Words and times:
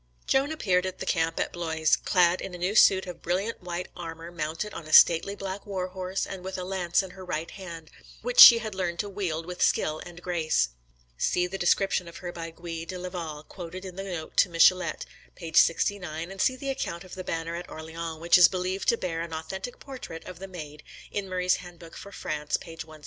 Joan 0.25 0.51
appeared 0.51 0.87
at 0.87 0.97
the 0.97 1.05
camp 1.05 1.39
at 1.39 1.53
Blois, 1.53 1.95
clad 2.03 2.41
in 2.41 2.55
a 2.55 2.57
new 2.57 2.73
suit 2.73 3.05
of 3.05 3.21
brilliant 3.21 3.61
white 3.61 3.87
armour, 3.95 4.31
mounted 4.31 4.73
on 4.73 4.87
a 4.87 4.93
stately 4.93 5.35
black 5.35 5.63
war 5.63 5.89
horse, 5.89 6.25
and 6.25 6.43
with 6.43 6.57
a 6.57 6.63
lance 6.63 7.03
in 7.03 7.11
her 7.11 7.23
right 7.23 7.51
hand, 7.51 7.91
which 8.23 8.39
she 8.39 8.57
had 8.57 8.73
learned 8.73 8.97
to 8.97 9.07
wield 9.07 9.45
with 9.45 9.61
skill 9.61 9.99
and 10.03 10.23
grace. 10.23 10.69
[See 11.19 11.45
the 11.45 11.59
description 11.59 12.07
of 12.07 12.17
her 12.17 12.31
by 12.31 12.49
Gui 12.49 12.83
de 12.87 12.97
Laval, 12.97 13.43
quoted 13.43 13.85
in 13.85 13.95
the 13.95 14.03
note 14.03 14.35
to 14.37 14.49
Michelet, 14.49 15.05
p. 15.35 15.53
69; 15.53 16.31
and 16.31 16.41
see 16.41 16.55
the 16.55 16.71
account 16.71 17.03
of 17.03 17.13
the 17.13 17.23
banner 17.23 17.55
at 17.55 17.69
Orleans, 17.69 18.17
which 18.19 18.39
is 18.39 18.47
believed 18.47 18.87
to 18.87 18.97
bear 18.97 19.21
an 19.21 19.31
authentic 19.35 19.79
portrait 19.79 20.25
of 20.25 20.39
the 20.39 20.47
Maid, 20.47 20.81
in 21.11 21.29
Murray's 21.29 21.57
Handbook 21.57 21.95
for 21.95 22.11
France, 22.11 22.57
p. 22.57 22.71
175. 22.71 22.99